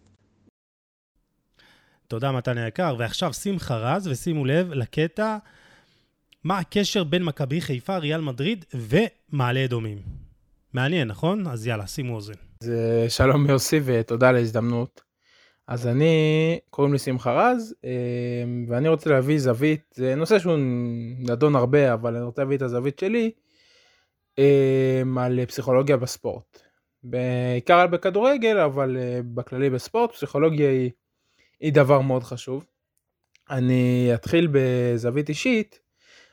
[2.09, 2.97] תודה מתן היקר.
[2.99, 5.37] ועכשיו שמחה רז, ושימו לב לקטע,
[6.45, 9.99] מה הקשר בין מכבי חיפה, ריאל מדריד ומעלה אדומים.
[10.73, 11.47] מעניין, נכון?
[11.47, 12.33] אז יאללה, שימו אוזן.
[12.63, 12.71] אז
[13.09, 15.14] שלום יוסי ותודה על ההזדמנות.
[15.67, 20.57] אז אני, קוראים לי שמחה רז, אה, ואני רוצה להביא זווית, זה נושא שהוא
[21.19, 23.31] נדון הרבה, אבל אני רוצה להביא את הזווית שלי,
[24.39, 26.59] אה, על פסיכולוגיה בספורט.
[27.03, 30.91] בעיקר בכדורגל, אבל אה, בכללי בספורט, פסיכולוגיה היא
[31.61, 32.67] היא דבר מאוד חשוב.
[33.51, 35.81] אני אתחיל בזווית אישית,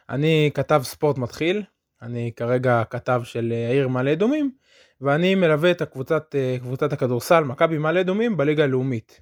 [0.10, 1.64] אני כתב ספורט מתחיל,
[2.02, 4.52] אני כרגע כתב של העיר מעלה אדומים,
[5.02, 9.22] ואני מלווה את הקבוצת, קבוצת הכדורסל מכבי מעלה אדומים בליגה הלאומית.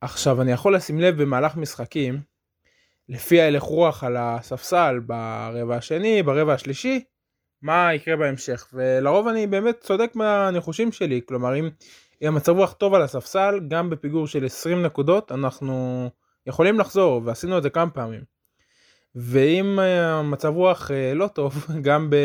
[0.00, 2.20] עכשיו אני יכול לשים לב במהלך משחקים,
[3.08, 7.04] לפי ההלך רוח על הספסל ברבע השני, ברבע השלישי,
[7.62, 11.68] מה יקרה בהמשך, ולרוב אני באמת צודק מהניחושים שלי, כלומר אם
[12.22, 16.10] אם המצב רוח טוב על הספסל, גם בפיגור של 20 נקודות, אנחנו
[16.46, 18.20] יכולים לחזור, ועשינו את זה כמה פעמים.
[19.14, 22.16] ואם אה, המצב רוח אה, לא טוב, גם ב...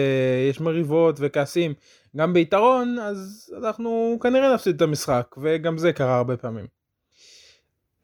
[0.50, 1.74] יש מריבות וכעסים,
[2.18, 6.66] גם ביתרון, אז אנחנו כנראה נפסיד את המשחק, וגם זה קרה הרבה פעמים.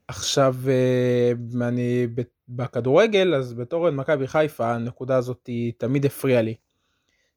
[0.08, 1.32] עכשיו, אה,
[1.68, 2.08] אני
[2.50, 6.56] בכדורגל, אז בתור מכבי חיפה, הנקודה הזאת היא תמיד הפריעה לי.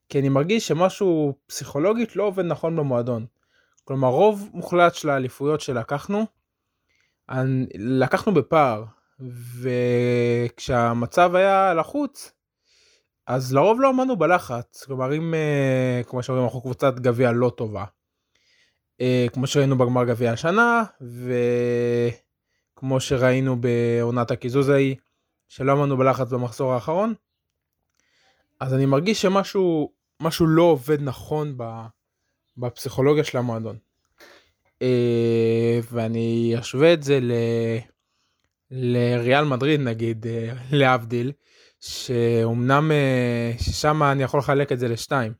[0.09, 3.25] כי אני מרגיש שמשהו פסיכולוגית לא עובד נכון במועדון.
[3.83, 6.25] כלומר, רוב מוחלט של האליפויות שלקחנו,
[7.75, 8.83] לקחנו בפער,
[9.61, 12.31] וכשהמצב היה לחוץ,
[13.29, 14.83] אז לרוב לא עמדנו בלחץ.
[14.83, 17.85] כלומר, אם, אה, כמו שאומרים, אנחנו קבוצת גביע לא טובה.
[19.01, 20.83] אה, כמו שראינו בגמר גביע השנה,
[22.77, 24.95] וכמו שראינו בעונת הקיזוז ההיא,
[25.47, 27.13] שלא עמדנו בלחץ במחזור האחרון.
[28.59, 31.57] אז אני מרגיש שמשהו משהו לא עובד נכון
[32.57, 33.77] בפסיכולוגיה של המועדון.
[34.81, 37.31] אה, ואני אשווה את זה ל...
[38.71, 40.25] לריאל מדריד נגיד,
[40.71, 41.31] להבדיל,
[41.79, 42.91] שאומנם
[43.57, 45.33] ששם אני יכול לחלק את זה לשתיים.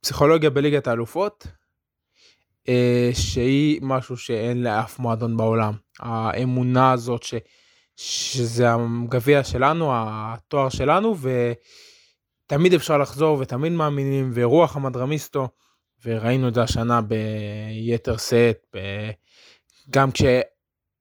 [0.00, 1.46] פסיכולוגיה בליגת האלופות
[2.68, 5.74] אה, שהיא משהו שאין לאף מועדון בעולם.
[5.98, 7.34] האמונה הזאת ש,
[7.96, 11.16] שזה הגביע שלנו, התואר שלנו,
[12.46, 15.48] ותמיד אפשר לחזור ותמיד מאמינים, ורוח המדרמיסטו,
[16.04, 18.78] וראינו את זה השנה ביתר שאת, ב...
[19.90, 20.12] גם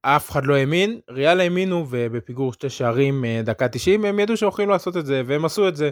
[0.03, 4.69] כשאף אחד לא האמין, ריאל האמינו, ובפיגור שתי שערים אה, דקה 90, הם ידעו שהולכים
[4.69, 5.89] לעשות את זה, והם עשו את זה.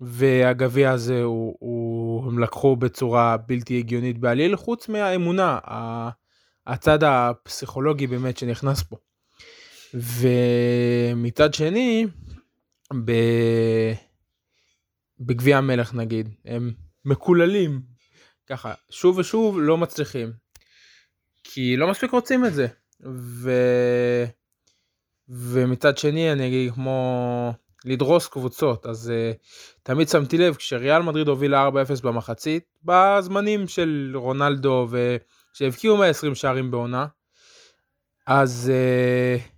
[0.00, 5.58] והגביע הזה הוא, הוא הם לקחו בצורה בלתי הגיונית בעליל חוץ מהאמונה
[6.66, 8.96] הצד הפסיכולוגי באמת שנכנס פה.
[9.94, 12.06] ומצד שני
[13.04, 13.12] ב...
[15.20, 16.72] בגביע המלך נגיד הם
[17.04, 17.80] מקוללים
[18.46, 20.32] ככה שוב ושוב לא מצליחים
[21.44, 22.66] כי לא מספיק רוצים את זה
[23.04, 23.50] ו...
[25.28, 27.52] ומצד שני אני אגיד כמו
[27.84, 29.36] לדרוס קבוצות אז uh,
[29.82, 37.06] תמיד שמתי לב כשריאל מדריד הובילה 4-0 במחצית בזמנים של רונלדו ושהבקיעו 120 שערים בעונה
[38.26, 39.56] אז uh,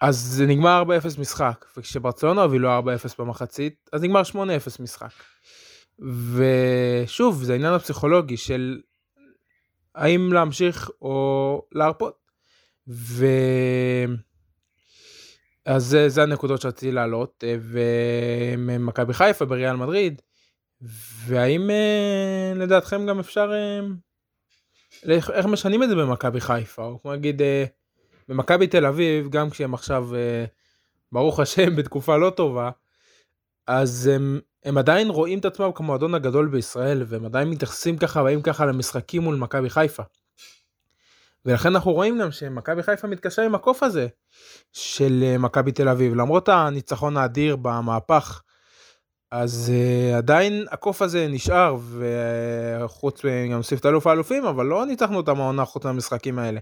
[0.00, 2.82] אז זה נגמר 4-0 משחק וכשברצלונה הובילו 4-0
[3.18, 4.36] במחצית אז נגמר 8-0
[4.80, 5.12] משחק.
[6.34, 8.80] ושוב זה העניין הפסיכולוגי של
[9.94, 12.18] האם להמשיך או להרפות.
[12.88, 13.26] ו...
[15.68, 20.22] אז זה, זה הנקודות שרציתי להעלות, אה, ומכבי חיפה בריאל מדריד,
[21.26, 23.80] והאם אה, לדעתכם גם אפשר, אה,
[25.32, 27.42] איך משנים את זה במכבי חיפה, או כמו להגיד,
[28.28, 30.08] במכבי תל אביב, גם כשהם עכשיו,
[31.12, 32.70] ברוך השם, בתקופה לא טובה,
[33.66, 38.42] אז הם, הם עדיין רואים את עצמם כמועדון הגדול בישראל, והם עדיין מתייחסים ככה, באים
[38.42, 40.02] ככה למשחקים מול מכבי חיפה.
[41.44, 44.06] ולכן אנחנו רואים גם שמכבי חיפה מתקשר עם הקוף הזה
[44.72, 48.42] של אה, מכבי תל אביב למרות הניצחון האדיר במהפך
[49.30, 51.76] אז uh, עדיין הקוף הזה נשאר
[52.84, 56.60] וחוץ גם את אלוף האלופים אבל לא ניצחנו אותם העונה חוץ מהמשחקים האלה.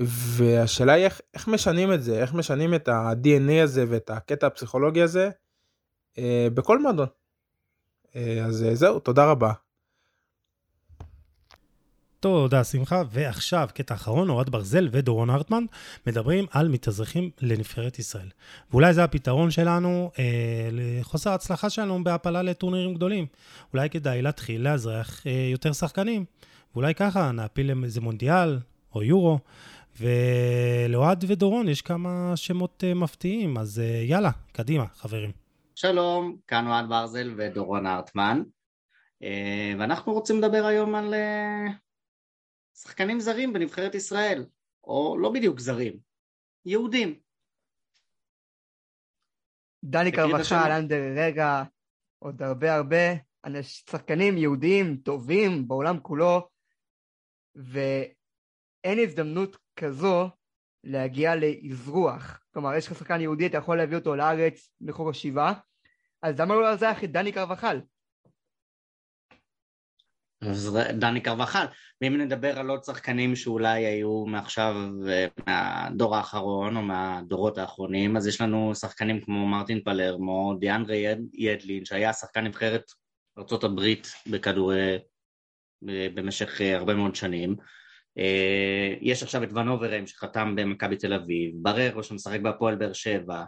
[0.00, 5.02] והשאלה היא איך, איך משנים את זה איך משנים את ה-DNA הזה ואת הקטע הפסיכולוגי
[5.02, 5.30] הזה
[6.54, 7.06] בכל מועדון.
[8.06, 9.52] Uh, אז uh, זהו תודה רבה.
[12.20, 15.64] תודה שמחה, ועכשיו קטע אחרון, אוהד ברזל ודורון הרטמן
[16.06, 18.28] מדברים על מתאזרחים לנבחרת ישראל.
[18.70, 23.26] ואולי זה הפתרון שלנו אה, לחוסר ההצלחה שלנו בהעפלה לטורנירים גדולים.
[23.72, 26.24] אולי כדאי להתחיל לאזרח אה, יותר שחקנים,
[26.74, 28.58] ואולי ככה נעפיל איזה מונדיאל
[28.94, 29.38] או יורו.
[30.00, 35.45] ולאוהד ודורון יש כמה שמות אה, מפתיעים, אז אה, יאללה, קדימה, חברים.
[35.78, 38.42] שלום, כאן אוהד ברזל ודורון הרטמן.
[39.22, 41.14] אה, ואנחנו רוצים לדבר היום על
[42.74, 44.46] שחקנים זרים בנבחרת ישראל,
[44.84, 45.98] או לא בדיוק זרים,
[46.64, 47.20] יהודים.
[49.84, 51.62] דני קרבחל, אנדר רגע,
[52.18, 53.14] עוד הרבה הרבה
[53.62, 56.48] שחקנים יהודים טובים בעולם כולו,
[57.54, 60.28] ואין הזדמנות כזו
[60.86, 62.40] להגיע לאזרוח.
[62.52, 65.52] כלומר, יש לך שחקן יהודי, אתה יכול להביא אותו לארץ מחור השבעה,
[66.22, 67.80] אז למה לא לאזרח את דני קרבחל?
[70.98, 71.64] דני קרבחל,
[72.00, 74.74] ואם נדבר על עוד שחקנים שאולי היו מעכשיו
[75.08, 81.84] אה, מהדור האחרון או מהדורות האחרונים, אז יש לנו שחקנים כמו מרטין פלרמו, דיאנדרי ידלין,
[81.84, 82.84] שהיה שחקן נבחרת
[83.38, 83.80] ארה"ב
[84.30, 84.98] בכדורי
[85.82, 87.56] במשך אה, הרבה מאוד שנים.
[88.18, 93.44] אה, יש עכשיו את ון אוברים שחתם במכבי תל אביב, בררו שמשחק בהפועל באר שבע,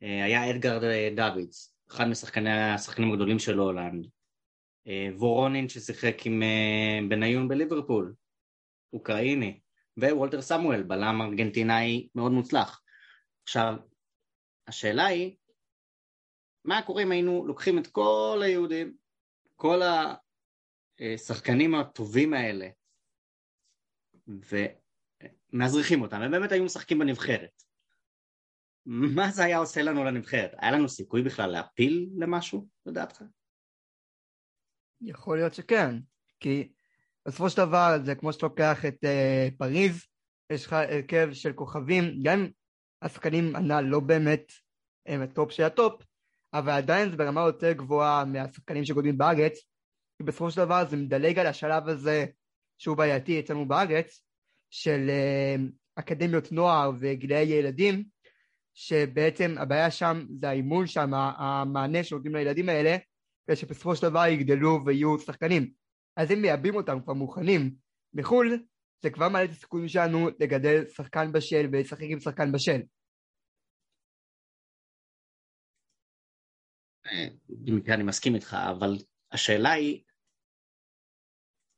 [0.00, 0.82] היה אדגרד
[1.16, 4.06] דוידס, אחד משחקני השחקנים הגדולים של הולנד.
[4.86, 8.14] אה, וורונין ששיחק עם אה, בניון בליברפול,
[8.92, 9.60] אוקראיני,
[9.96, 12.82] ווולטר סמואל, בלם ארגנטינאי מאוד מוצלח.
[13.42, 13.74] עכשיו,
[14.66, 15.36] השאלה היא,
[16.64, 18.96] מה קורה אם היינו לוקחים את כל היהודים,
[19.56, 19.80] כל
[21.00, 22.68] השחקנים הטובים האלה,
[25.52, 27.62] מאזרחים אותם, הם באמת היו משחקים בנבחרת.
[28.86, 30.50] מה זה היה עושה לנו לנבחרת?
[30.58, 33.22] היה לנו סיכוי בכלל להפיל למשהו, לדעתך?
[35.00, 35.96] יכול להיות שכן,
[36.40, 36.72] כי
[37.26, 40.06] בסופו של דבר זה כמו שאתה לוקח את uh, פריז,
[40.52, 42.46] יש לך הרכב של כוכבים, גם
[43.02, 44.52] השחקנים הנ"ל לא באמת
[45.06, 46.02] הם ה top של ה top,
[46.54, 49.58] אבל עדיין זה ברמה יותר גבוהה מהשחקנים שגדלים בארץ,
[50.18, 52.26] כי בסופו של דבר זה מדלג על השלב הזה
[52.82, 54.24] שהוא בעייתי אצלנו בארץ,
[54.70, 55.60] של uh,
[55.94, 58.04] אקדמיות נוער וגילאי ילדים,
[58.74, 62.96] שבעצם הבעיה שם זה האימון שם, המענה שנותנים לילדים האלה,
[63.48, 65.72] ושבסופו של דבר יגדלו ויהיו שחקנים.
[66.16, 67.74] אז אם מייבאים אותם כבר מוכנים
[68.14, 68.64] מחו"ל,
[69.02, 72.80] זה כבר מעלה את הסיכויים שלנו לגדל שחקן בשל ולשחק עם שחקן בשל.
[77.48, 78.96] במקרה אני מסכים איתך, אבל
[79.32, 80.02] השאלה היא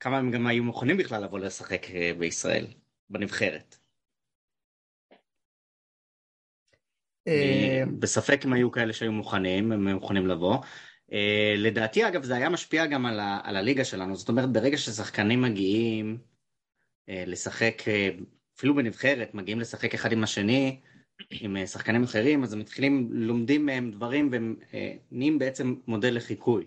[0.05, 2.67] כמה הם גם היו מוכנים בכלל לבוא לשחק אה, בישראל,
[3.11, 3.77] בנבחרת.
[7.29, 10.57] אה, בספק אם היו כאלה שהיו מוכנים, הם מוכנים לבוא.
[11.11, 11.15] Uh,
[11.57, 15.43] לדעתי אגב זה היה משפיע גם על, ה, על הליגה שלנו, זאת אומרת ברגע ששחקנים
[15.43, 16.19] מגיעים
[17.09, 17.83] לשחק,
[18.57, 20.81] אפילו בנבחרת, מגיעים לשחק אחד עם השני,
[21.31, 24.57] עם שחקנים אחרים, אז הם מתחילים, לומדים מהם דברים והם
[25.11, 26.67] נהיים בעצם מודל לחיקוי.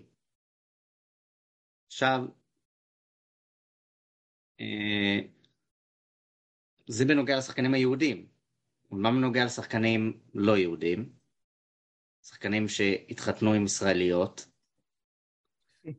[1.86, 2.24] עכשיו,
[6.86, 8.26] זה בנוגע לשחקנים היהודים,
[8.90, 11.12] מה בנוגע לשחקנים לא יהודים?
[12.22, 14.48] שחקנים שהתחתנו עם ישראליות.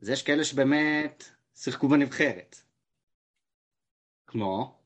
[0.02, 2.56] אז יש כאלה שבאמת שיחקו בנבחרת.
[4.26, 4.80] כמו?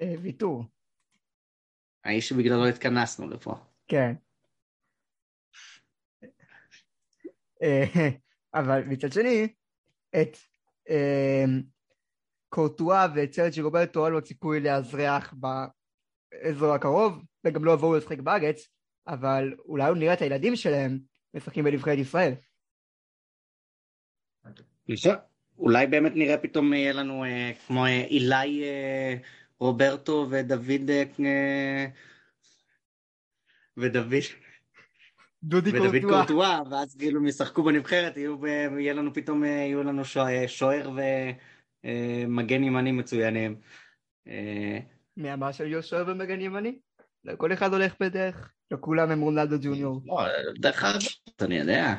[0.00, 0.64] אה, ויתור.
[2.04, 3.54] האיש שבגללו התכנסנו לפה.
[3.88, 4.12] כן.
[7.62, 8.08] אה,
[8.54, 9.48] אבל מצד שני,
[10.10, 10.36] את
[10.90, 11.44] אה,
[12.54, 18.68] קורטואה ואת סרצ'י רוברטו אין לו סיכוי לאזרח באזור הקרוב, וגם לא יבואו לשחק בארץ,
[19.08, 20.98] אבל אולי הוא נראה את הילדים שלהם
[21.34, 22.32] משחקים בנבחרת ישראל.
[25.58, 29.14] אולי באמת נראה פתאום יהיה לנו אה, כמו אה, אילי אה,
[29.58, 30.90] רוברטו ודוד
[31.24, 31.86] אה,
[33.76, 34.12] ודוד
[35.42, 36.60] דודי ודוד קורטואה.
[36.70, 40.90] ואז כאילו הם ישחקו בנבחרת יהיו, יהיה לנו פתאום אה, יהיו לנו שוער- שוער
[41.84, 43.60] ומגן ימני מצוינים.
[44.28, 44.78] אה,
[45.16, 46.78] מי אמר שהיו שוער ומגן ימני?
[47.24, 50.00] לא, כל אחד הולך בדרך, לא כולם הם רונלדו ג'וניור.
[50.06, 50.26] לא,
[50.58, 51.00] דרך אגב,
[51.40, 51.94] אני יודע.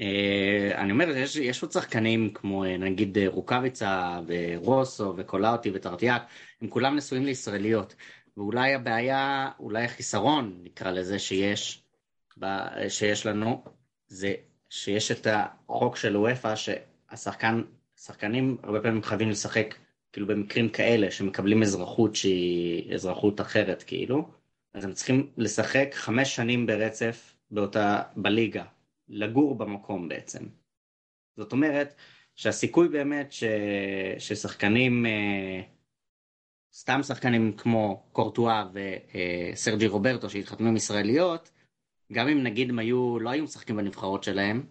[0.00, 6.22] אה, אני אומר, יש, יש עוד שחקנים כמו אה, נגיד אה, רוקאביצה ורוסו וקולאוטי וטרטיאק,
[6.62, 7.94] הם כולם נשואים לישראליות.
[8.36, 11.84] ואולי הבעיה, אולי החיסרון, נקרא לזה, שיש,
[12.88, 13.64] שיש לנו,
[14.08, 14.34] זה
[14.70, 17.62] שיש את החוק של וופא, שהשחקן,
[17.96, 19.74] שחקנים הרבה פעמים חייבים לשחק,
[20.12, 24.28] כאילו במקרים כאלה, שמקבלים אזרחות שהיא אזרחות אחרת, כאילו,
[24.74, 28.64] אז הם צריכים לשחק חמש שנים ברצף באותה, בליגה,
[29.08, 30.44] לגור במקום בעצם.
[31.36, 31.94] זאת אומרת
[32.34, 33.44] שהסיכוי באמת ש...
[34.18, 35.60] ששחקנים, אה,
[36.72, 38.64] סתם שחקנים כמו קורטואה
[39.52, 41.50] וסרג'י רוברטו שהתחתנו עם ישראליות,
[42.12, 44.66] גם אם נגיד הם היו, לא היו משחקים בנבחרות שלהם,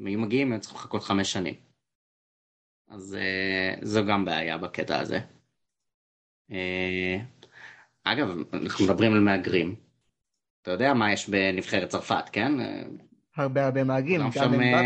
[0.00, 1.54] הם היו מגיעים, הם צריכים לחכות חמש שנים.
[2.88, 5.20] אז אה, זו גם בעיה בקטע הזה.
[6.50, 7.16] אה,
[8.04, 9.74] אגב, אנחנו מדברים על מהגרים.
[10.62, 12.52] אתה יודע מה יש בנבחרת צרפת, כן?
[13.36, 14.76] הרבה הרבה מהגרים, כולם גם שם, אמבפה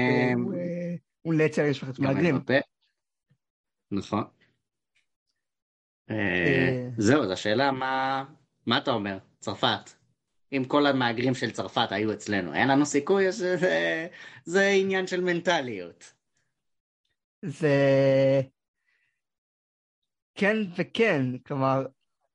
[0.59, 2.39] אה, הוא, נצר יש לך מהגרים.
[3.91, 4.25] נכון.
[6.99, 7.71] זהו, אז השאלה
[8.67, 9.91] מה אתה אומר, צרפת?
[10.53, 13.57] אם כל המהגרים של צרפת היו אצלנו, אין לנו סיכוי, זה,
[14.45, 16.13] זה עניין של מנטליות.
[17.43, 17.77] זה
[20.35, 21.87] כן וכן, כלומר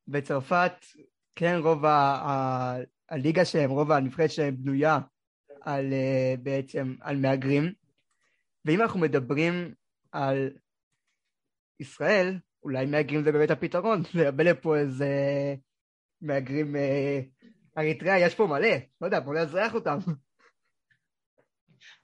[0.08, 0.74] בצרפת
[1.36, 1.90] כן רוב ה...
[1.90, 2.76] ה...
[3.10, 5.00] הליגה שלהם, רוב הנבחרת שלהם בנויה
[5.62, 7.74] על אה, בעצם על מהגרים.
[8.66, 9.74] ואם אנחנו מדברים
[10.12, 10.50] על
[11.80, 15.10] ישראל, אולי מהגרים זה באמת הפתרון, לייבא לפה איזה
[16.22, 17.22] מהגרים אה,
[17.78, 19.98] אריתריאה, יש פה מלא, לא יודע, בוא נאזרח אותם.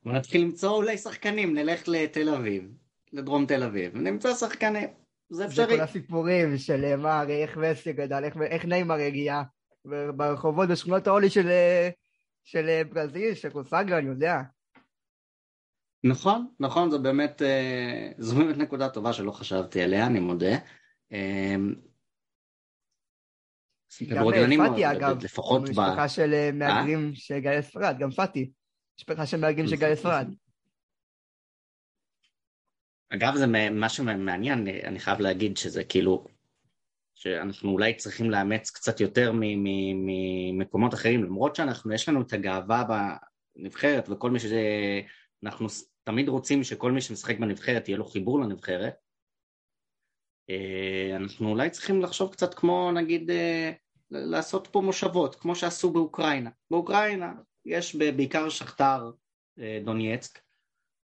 [0.04, 2.64] בוא נתחיל למצוא אולי שחקנים, נלך לתל אביב,
[3.14, 4.90] לדרום תל אביב, ונמצא שחקנים,
[5.30, 5.76] זה זה אפשרי.
[5.76, 9.42] כל הסיפורים של אה, מה, הרי איך מסי גדל, איך, איך ניימר הגיע,
[10.16, 11.90] ברחובות בשכונות העולי של, אה,
[12.44, 14.42] של אה, ברזיל, של קוסאגה, אני יודע.
[16.04, 20.58] נכון, נכון, זו באמת, אה, זו באמת נקודה טובה שלא חשבתי עליה, אני מודה.
[24.02, 25.70] אה, גם כדורגלנים, אה, פאטי אגב, לפחות ב...
[25.70, 28.52] משפחה של אה, מהגרים שהגיעה לספרד, גם פאטי,
[29.00, 30.28] משפחה של מהגרים שהגיעה לספרד.
[33.14, 36.26] אגב, זה משהו מעניין, אני חייב להגיד שזה כאילו,
[37.16, 42.84] שאנחנו אולי צריכים לאמץ קצת יותר ממקומות אחרים, למרות שאנחנו, יש לנו את הגאווה
[43.56, 44.62] בנבחרת וכל מי שזה,
[45.44, 45.68] אנחנו
[46.04, 48.94] תמיד רוצים שכל מי שמשחק בנבחרת יהיה לו חיבור לנבחרת.
[50.50, 53.72] אה, אנחנו אולי צריכים לחשוב קצת כמו נגיד אה,
[54.12, 56.50] לעשות פה מושבות, כמו שעשו באוקראינה.
[56.72, 57.34] באוקראינה
[57.66, 59.12] יש בעיקר שכתר
[59.60, 60.40] אה, דונייצק,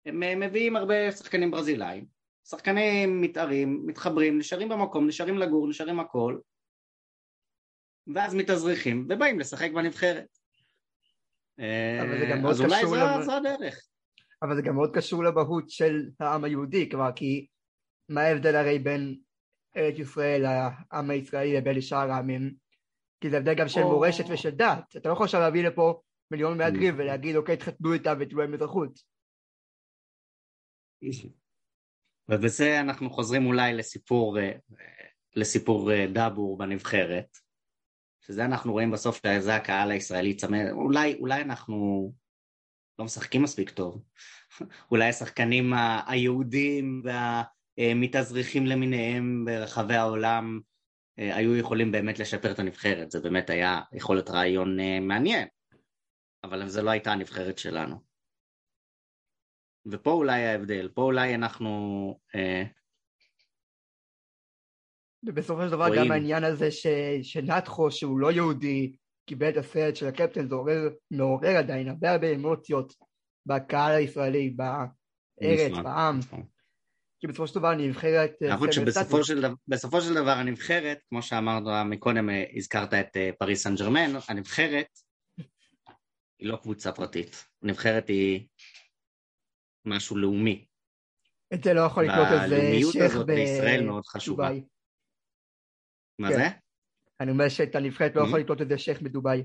[0.07, 2.07] הם מביאים הרבה שחקנים ברזילאים,
[2.48, 6.38] שחקנים מתארים, מתחברים, נשארים במקום, נשארים לגור, נשארים הכל,
[8.14, 10.26] ואז מתאזרחים ובאים לשחק בנבחרת.
[12.48, 12.87] אז אולי
[13.22, 13.87] זו הדרך.
[14.42, 17.46] אבל זה גם מאוד קשור למהות של העם היהודי, כלומר כי
[18.09, 19.16] מה ההבדל הרי בין
[19.77, 22.55] ארץ ישראל, העם הישראלי לבין שאר העמים?
[23.21, 26.59] כי זה הבדל גם של מורשת ושל דת, אתה לא יכול עכשיו להביא לפה מיליון
[26.59, 28.99] מהגרים ולהגיד אוקיי תחתנו איתם ותהיו להם אזרחות.
[32.29, 34.39] ובזה אנחנו חוזרים אולי לסיפור,
[35.37, 37.39] לסיפור דאבור בנבחרת,
[38.27, 42.13] שזה אנחנו רואים בסוף שזה הקהל הישראלי צמא, אולי, אולי אנחנו
[42.99, 44.03] לא משחקים מספיק טוב.
[44.91, 45.73] אולי השחקנים
[46.07, 47.03] היהודים
[47.81, 50.61] והמתאזרחים למיניהם ברחבי העולם
[51.19, 55.49] אה, היו יכולים באמת לשפר את הנבחרת, זה באמת היה יכול להיות רעיון אה, מעניין,
[56.45, 57.97] אבל זה לא הייתה הנבחרת שלנו.
[59.87, 61.69] ופה אולי ההבדל, פה אולי אנחנו...
[62.35, 62.62] אה,
[65.27, 66.05] ובסופו של דבר רואים.
[66.05, 66.87] גם העניין הזה ש...
[67.23, 68.93] שנתחו שהוא לא יהודי
[69.27, 72.95] קיבל את הסרט של הקפטן זה עורר, מעורר עדיין הרבה הרבה אמוציות
[73.47, 76.19] בקהל הישראלי, בארץ, בעם.
[76.19, 76.60] נכון.
[77.21, 78.33] כי בסופו של דבר הנבחרת...
[78.51, 84.11] נכון שבסופו של דבר הנבחרת, כמו שאמרת מקודם, אה, הזכרת את אה, פריס סן ג'רמן,
[84.29, 84.87] הנבחרת
[86.39, 88.47] היא לא קבוצה פרטית, הנבחרת היא
[89.85, 90.67] משהו לאומי.
[91.55, 94.65] את זה לא יכול לקנות איזה שייח בדובאי.
[96.19, 96.35] מה כן.
[96.35, 96.45] זה?
[97.21, 99.45] אני אומר שאת הנבחרת לא יכול לקנות איזה שייח בדובאי.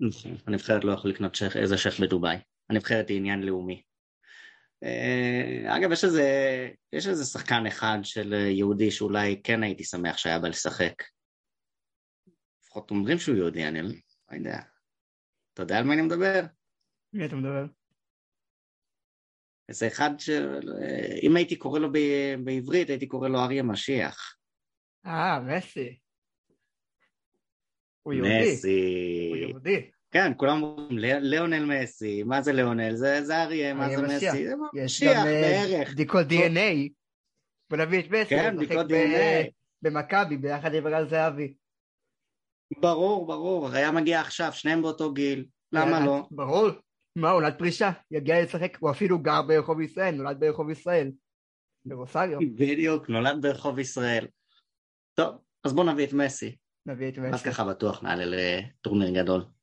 [0.00, 2.36] נכון, הנבחרת לא יכול לקנות איזה שייח בדובאי.
[2.70, 3.82] הנבחרת היא עניין לאומי.
[4.82, 6.22] אה, אגב, יש איזה,
[6.92, 11.02] יש איזה שחקן אחד של יהודי שאולי כן הייתי שמח שהיה בא לשחק.
[12.62, 13.88] לפחות אומרים שהוא יהודי, אני לא
[14.32, 14.58] יודע.
[15.54, 16.40] אתה יודע על מה אני מדבר?
[17.12, 17.64] מי אתה מדבר?
[19.68, 20.30] איזה אחד ש...
[21.22, 21.88] אם הייתי קורא לו
[22.44, 24.36] בעברית, הייתי קורא לו אריה משיח.
[25.06, 25.98] אה, מסי.
[28.02, 28.52] הוא יהודי.
[28.52, 29.28] מסי.
[29.28, 29.90] הוא יהודי.
[30.16, 32.94] כן, כולם אומרים, ליאונל מסי, מה זה ליאונל?
[32.94, 34.46] זה, זה אריה, מה זה מסי?
[34.48, 35.92] זה משיח אה, בערך.
[35.92, 36.88] בדיקות DNA.
[37.70, 38.28] בוא נביא את מסי.
[38.28, 39.50] כן, בדיקות DNA.
[39.82, 41.54] במכבי, ביחד עם רז זהבי.
[42.80, 46.22] ברור, ברור, היה מגיע עכשיו, שניהם באותו גיל, למה לא?
[46.30, 46.68] ברור.
[47.16, 51.10] מה, עונת פרישה, יגיע לשחק, הוא אפילו גר ברחוב ישראל, נולד ברחוב ישראל.
[51.84, 52.38] ברוסריו.
[52.54, 54.26] בדיוק, נולד ברחוב ישראל.
[55.14, 56.56] טוב, אז בוא נביא את מסי.
[56.86, 57.34] נביא את מסי.
[57.34, 59.55] אז ככה בטוח נעלה לטורניר גדול.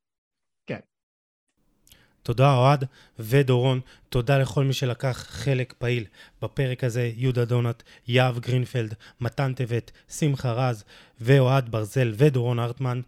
[2.23, 2.85] תודה אוהד
[3.19, 6.05] ודורון, תודה לכל מי שלקח חלק פעיל
[6.41, 10.83] בפרק הזה, יהודה דונט, יהב גרינפלד, מתן טבת, שמחה רז
[11.21, 13.01] ואוהד ברזל ודורון הרטמן.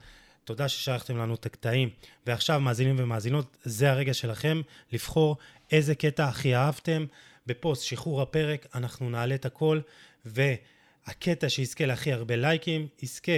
[0.43, 1.89] תודה ששלחתם לנו את הקטעים.
[2.28, 5.38] ועכשיו, מאזינים ומאזינות, זה הרגע שלכם לבחור
[5.71, 7.06] איזה קטע הכי אהבתם.
[7.47, 9.80] בפוסט שחרור הפרק אנחנו נעלה את הכל,
[10.25, 13.32] והקטע שיזכה להכי הרבה לייקים, יזכה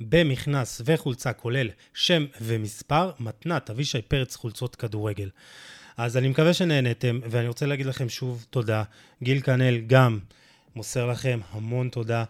[0.00, 5.30] במכנס וחולצה כולל שם ומספר, מתנת אבישי פרץ חולצות כדורגל.
[5.96, 8.82] אז אני מקווה שנהנתם, ואני רוצה להגיד לכם שוב תודה.
[9.22, 10.18] גיל כנל גם
[10.76, 12.24] מוסר לכם המון תודה.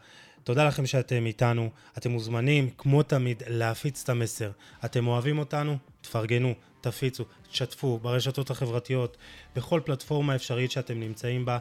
[0.44, 1.70] תודה לכם שאתם איתנו.
[1.98, 4.50] אתם מוזמנים, כמו תמיד, להפיץ את המסר.
[4.84, 5.78] אתם אוהבים אותנו?
[6.00, 9.16] תפרגנו, תפיצו, תשתפו ברשתות החברתיות,
[9.56, 11.58] בכל פלטפורמה אפשרית שאתם נמצאים בה,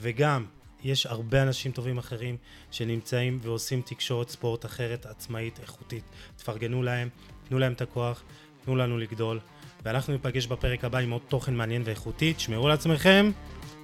[0.00, 0.44] וגם
[0.84, 2.36] יש הרבה אנשים טובים אחרים
[2.70, 6.04] שנמצאים ועושים תקשורת ספורט אחרת, עצמאית, איכותית.
[6.36, 7.08] תפרגנו להם,
[7.48, 8.22] תנו להם את הכוח,
[8.64, 9.40] תנו לנו לגדול,
[9.84, 12.34] ואנחנו ניפגש בפרק הבא עם עוד תוכן מעניין ואיכותי.
[12.34, 13.30] תשמרו לעצמכם,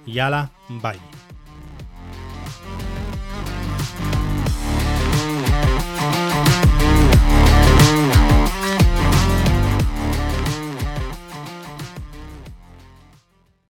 [0.07, 0.45] יאללה,
[0.81, 0.97] ביי.